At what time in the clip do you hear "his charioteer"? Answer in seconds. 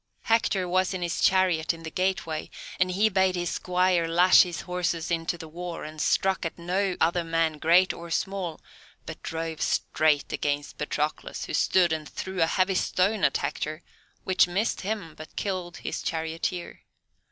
15.77-16.81